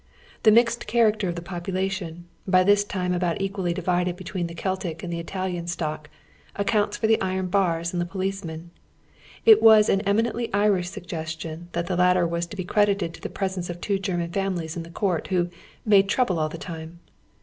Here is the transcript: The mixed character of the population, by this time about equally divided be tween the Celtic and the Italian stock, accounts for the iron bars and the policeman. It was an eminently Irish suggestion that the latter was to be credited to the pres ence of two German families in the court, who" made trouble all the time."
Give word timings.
The 0.41 0.49
mixed 0.51 0.87
character 0.87 1.29
of 1.29 1.35
the 1.35 1.43
population, 1.43 2.25
by 2.47 2.63
this 2.63 2.83
time 2.83 3.13
about 3.13 3.39
equally 3.39 3.71
divided 3.71 4.15
be 4.15 4.23
tween 4.23 4.47
the 4.47 4.55
Celtic 4.55 5.03
and 5.03 5.13
the 5.13 5.19
Italian 5.19 5.67
stock, 5.67 6.09
accounts 6.55 6.97
for 6.97 7.05
the 7.05 7.21
iron 7.21 7.49
bars 7.49 7.93
and 7.93 8.01
the 8.01 8.05
policeman. 8.07 8.71
It 9.45 9.61
was 9.61 9.89
an 9.89 10.01
eminently 10.01 10.51
Irish 10.55 10.89
suggestion 10.89 11.67
that 11.73 11.85
the 11.85 11.95
latter 11.97 12.25
was 12.25 12.47
to 12.47 12.57
be 12.57 12.63
credited 12.63 13.13
to 13.13 13.21
the 13.21 13.29
pres 13.29 13.57
ence 13.57 13.69
of 13.69 13.79
two 13.79 13.99
German 13.99 14.31
families 14.31 14.75
in 14.75 14.81
the 14.81 14.89
court, 14.89 15.27
who" 15.27 15.49
made 15.85 16.09
trouble 16.09 16.39
all 16.39 16.49
the 16.49 16.57
time." 16.57 16.99